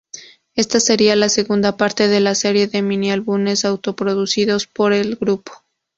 [0.55, 5.51] Ésta sería la segunda parte de la serie de mini-álbumes auto-producidos del grupo.